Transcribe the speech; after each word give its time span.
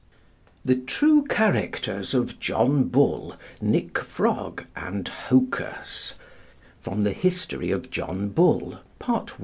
THE 0.65 0.77
TRUE 0.77 1.25
CHARACTERS 1.27 2.15
OF 2.15 2.39
JOHN 2.39 2.85
BULL, 2.85 3.35
NIC. 3.61 3.99
FROG, 3.99 4.63
AND 4.75 5.07
HOCUS 5.07 6.15
From 6.79 7.03
'The 7.03 7.11
History 7.13 7.69
of 7.69 7.91
John 7.91 8.29
Bull,' 8.29 8.79
Part 8.97 9.33
I. 9.39 9.39